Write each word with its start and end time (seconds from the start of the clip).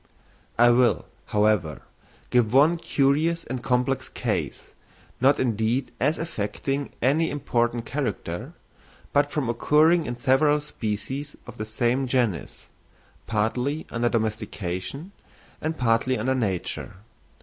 I 0.57 0.71
will, 0.71 1.05
however, 1.27 1.83
give 2.31 2.51
one 2.51 2.77
curious 2.77 3.43
and 3.43 3.61
complex 3.61 4.09
case, 4.09 4.73
not 5.19 5.39
indeed 5.39 5.91
as 5.99 6.17
affecting 6.17 6.89
any 7.03 7.29
important 7.29 7.85
character, 7.85 8.53
but 9.13 9.29
from 9.31 9.47
occurring 9.47 10.07
in 10.07 10.17
several 10.17 10.59
species 10.59 11.35
of 11.45 11.57
the 11.59 11.67
same 11.67 12.07
genus, 12.07 12.65
partly 13.27 13.85
under 13.91 14.09
domestication 14.09 15.11
and 15.61 15.77
partly 15.77 16.17
under 16.17 16.33
nature. 16.33 16.95